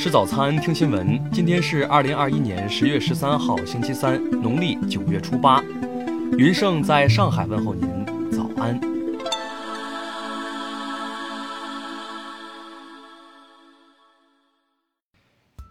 [0.00, 1.22] 吃早餐，听新闻。
[1.30, 5.62] 今天是二零二一年十月十三号，星期三，农历九月初八。
[6.38, 8.80] 云盛在上海问候您，早安。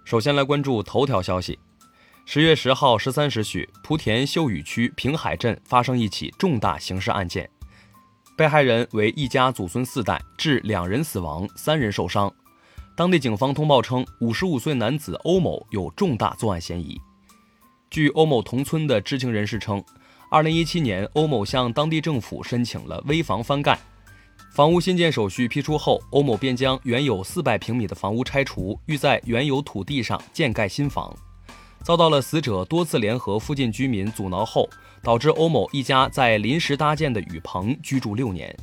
[0.05, 1.57] 首先来关注头条消息。
[2.23, 7.49] 十月十号十三时许，莆田秀屿区平海镇发生一起重大刑事案件，
[8.37, 12.31] 被害人为一家祖孙四代，致两人死亡，三人受伤。
[12.99, 16.99] 当地警方通报称，五十五岁男子欧某有重大作案嫌疑。
[17.89, 19.81] 据欧某同村的知情人士称，
[20.29, 23.79] 二零一七年，欧某向当地政府申请了危房翻盖，
[24.51, 31.15] 房屋新建手续批出后，欧某便将原有四百平米的房屋拆除，欲在原有土地上建盖新房，
[31.81, 34.69] 遭到了死者多次联合附近居民阻挠后，
[35.01, 38.53] 导致欧某一家在临时搭建的雨棚居住六年。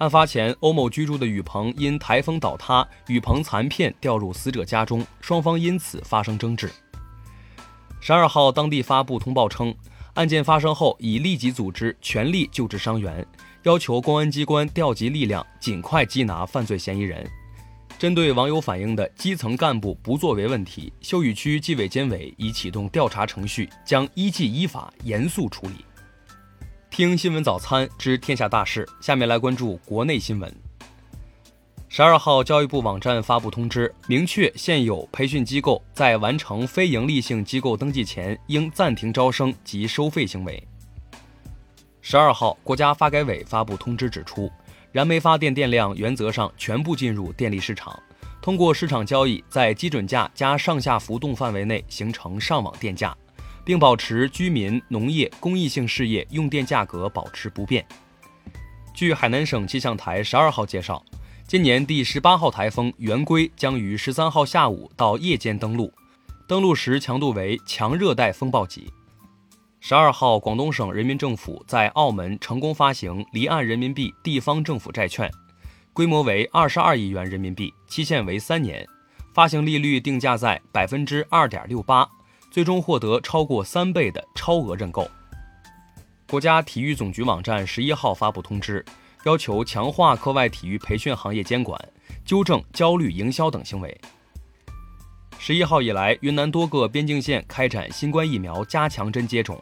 [0.00, 6.70] 案发前，欧某居住的雨棚因台风倒塌，雨棚残片掉入死者家中，双方因此发生争执。
[8.00, 9.74] 十二号，当地发布通报称，
[10.14, 13.26] 案件发生后已立即组织全力救治伤员，
[13.64, 17.30] 要求公安机关调集力量，尽快缉拿犯罪嫌疑人。
[17.98, 25.84] 针对网友反映的基层干部不作为问题，秀屿区纪委监委已启动调查程序，将依纪依法严肃处理。
[26.90, 30.52] 听新闻早餐知天下大事，下面来关注国内新闻。
[31.88, 40.62] 十二号，教育部网站发布通知，明确现有培训机构在完成非营利性机构登记前，应暂停招生及收费行为。
[42.02, 44.50] 十二号，国家发改委发布通知指出，
[44.90, 47.96] 燃煤发电电量原则上全部进入电力市场，
[48.42, 53.16] 通过市场交易，在基准价加上下浮动范围内形成上网电价。
[53.70, 57.86] 并保持居民、农业、公益性事业用电价格保持不变。
[58.92, 61.00] 据海南省气象台十二号介绍，
[61.46, 65.92] 今年第十八号台风“圆规”将于十三号下午到夜间登陆，
[66.48, 68.92] 登陆时强度为强热带风暴级。
[69.78, 75.30] 十二号，广东省人民政府在澳门成功发行离岸人民币地方政府债券，
[75.92, 78.84] 规模为二十二亿元人民币，期限为三年，
[79.32, 82.04] 发行利率定价在百分之二点六八。
[82.50, 85.08] 最终获得超过三倍的超额认购。
[86.28, 88.84] 国家体育总局网站十一号发布通知，
[89.24, 91.76] 要求强化课外体育培训行业监管，
[92.24, 94.00] 纠正焦虑营销等行为。
[95.38, 99.58] 十一号以来，云南多个边境县开展新冠疫苗加强针接种。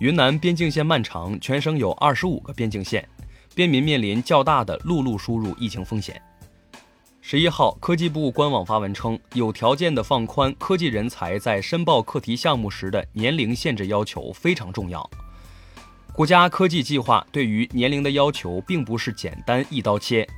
[0.00, 3.06] 云南边境线漫长，全省有二十五个边境县，
[3.54, 6.20] 边民面临较大的陆路输入疫情风险。
[7.30, 15.08] 十一号，科技部官网发文称，有条件的放宽科技人才在申报课题项目时的年龄限制要求非常重要。
[16.12, 20.28] 国家科技计划对于年龄的要求并不是简单一刀切。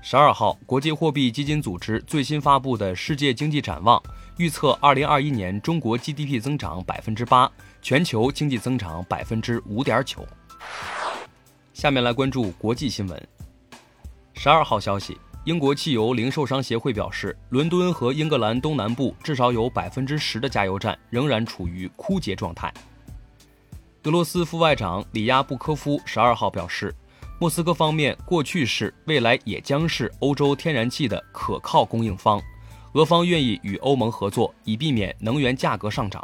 [0.00, 4.00] 十二号，国际货币基金组织最新发布的世界经济展望
[4.36, 7.50] 预测，二零二一年中国 GDP 增长百分之八，
[7.82, 10.24] 全球经济增长百分之五点九。
[11.74, 13.28] 下面来关注国际新闻。
[14.34, 15.18] 十二号消息。
[15.44, 22.70] 英国汽油零售商协会表示，伦敦和英格兰东南部至少有百分之十的加油站仍然处于枯竭状态。
[24.04, 26.94] 俄罗斯副外长里亚布科夫十二号表示，
[27.40, 32.38] 莫斯科方面过去是，未来也将是欧洲天然气的可靠供应方，
[32.92, 36.22] 俄方愿意与欧盟合作，以避免能源价格上涨。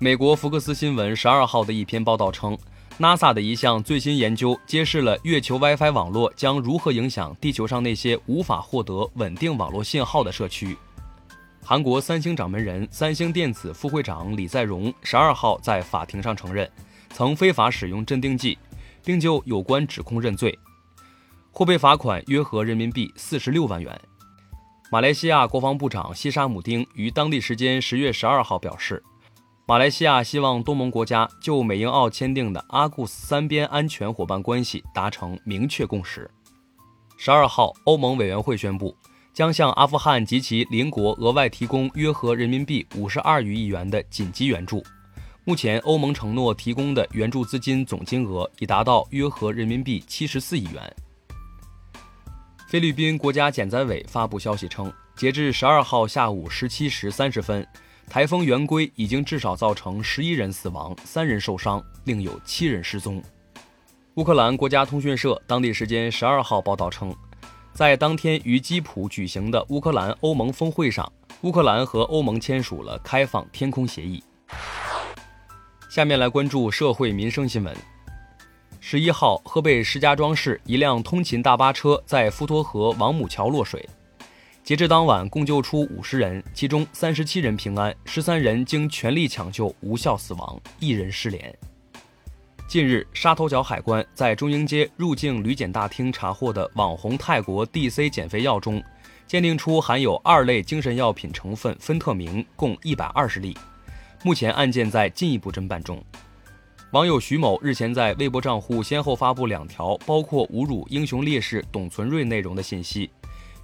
[0.00, 2.58] 美国福克斯新闻十二号的一篇报道称。
[2.96, 10.76] NASA 的一项最新研究揭示了月球 WiFi 网络将如何影响地球上那些无法获得稳定网络信号的社区。
[11.60, 16.70] 韩国三星掌门人、三星电子副会长李在镕十二号在法庭上承认，
[17.10, 18.56] 曾非法使用镇定剂，
[19.02, 20.56] 并就有关指控认罪，
[21.50, 24.00] 或被罚款约合人民币四十六万元。
[24.92, 29.02] 马来西亚国防部长西沙姆丁于当地时间十月十二号表示。
[29.66, 36.30] 马来西亚希望东盟国家就美英澳签订的阿库斯三边安全伙伴关系达成明确共识。
[37.16, 38.94] 十二号，欧盟委员会宣布
[39.32, 44.84] 将向阿富汗及其邻国额外提供约合人民币五十二余亿元的紧急援助。
[45.44, 50.96] 目前，欧盟承诺提供的援助资金总金额已达到约合人民币七十四亿元。
[52.68, 57.66] 菲律宾国家减灾委发布消息称，截至十二号下午十七时三十分。
[58.08, 63.22] 台风圆规已经至少造成十一人死亡，三人受伤，另有七人失踪。
[64.14, 67.12] 乌克兰国家通讯社当地时间十二号报道称，
[67.72, 71.10] 在当天于基辅举行的乌克兰欧盟峰会上，
[71.40, 74.22] 乌克兰和欧盟签署了开放天空协议。
[75.90, 77.76] 下面来关注社会民生新闻。
[78.78, 83.88] 十一号，河北石家庄市一辆通勤大巴车在滹沱河王母桥落水。
[84.64, 91.54] 截至当晚，共救出五十人，其中三十七人平安，十三人经全力抢救无效死亡，一人失联。
[92.66, 98.82] 近日，沙头角海关在中英街入境旅检大厅查获的网红泰国 DC 减肥药中，
[99.26, 103.54] 鉴定出含有二类精神药品成分芬特明，共一百二十粒。
[104.22, 106.02] 目前案件在进一步侦办中。
[106.92, 113.10] 网友徐某日前在微博账户先后发布两条包括侮辱英雄烈士董存瑞内容的信息。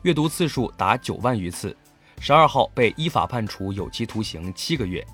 [0.02, 1.76] 阅读次数达九万余次，
[2.20, 5.06] 十二号被依法判处有期徒刑七个月。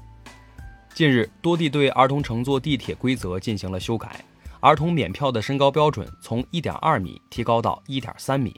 [0.94, 4.25] 近日，多地对儿童乘坐地铁规则进行了修改，
[4.61, 8.55] 儿童免票的身高标准从一点二米提高到一点三米，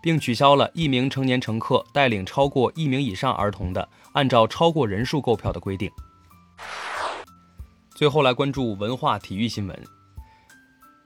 [0.00, 5.90] 并取消了一名成年乘客带领超过一名以上儿童的按照超过人数购票的规定。
[7.96, 9.84] 最后来关注文化体育新闻。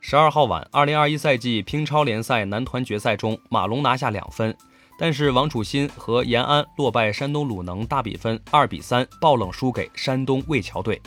[0.00, 4.56] 十二号晚，二零二一赛季乒超联赛男团决赛中，马龙拿下两分，
[4.98, 11.00] 但是王楚钦和延安落败山东鲁能，大比分二比三爆冷输给山东魏桥队。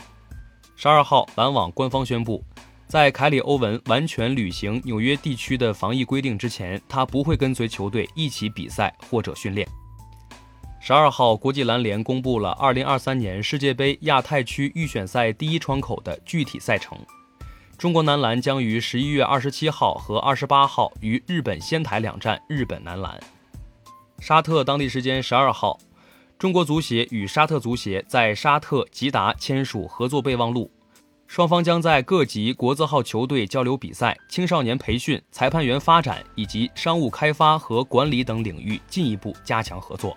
[0.76, 2.44] 十二号，篮网官方宣布，
[2.86, 9.66] 在凯里欧文完全履行纽约地区的防疫规定之前，他不会跟随球队一起比赛或者训练。
[10.80, 16.96] 十二号，国际篮联公布了二零二三年世界杯亚太区预选赛第一窗口的具体赛程。
[17.82, 23.20] 中国男篮将于十一月二十七号和二十八号与日本仙台两战日本男篮。
[24.20, 25.76] 沙特当地时间十二号，
[26.38, 30.70] 中国足协与沙特足协在沙特吉达签署合作备忘录，
[31.26, 40.16] 双方将在各级国字号球队交流比赛、青少年培训、裁判员发展以及商务开发和管理等领域进一步加强合作。